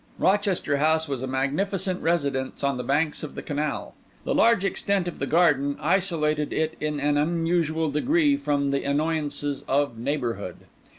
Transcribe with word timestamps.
Rochester 0.17 0.77
House 0.77 1.07
was 1.07 1.21
a 1.21 1.27
magnificent 1.27 2.01
residence 2.01 2.63
on 2.63 2.77
the 2.77 2.83
banks 2.83 3.21
of 3.21 3.35
the 3.35 3.43
canal. 3.43 3.93
The 4.23 4.33
large 4.33 4.63
extent 4.65 5.07
of 5.07 5.19
the 5.19 5.27
garden 5.27 5.77
isolated 5.79 6.51
it 6.51 6.75
in 6.81 6.99
an 6.99 7.17
unusual 7.19 7.91
degree 7.91 8.35
from 8.35 8.71
the 8.71 8.83
annoyances 8.83 9.63
of 9.67 9.99
neighbourhood. 9.99 10.55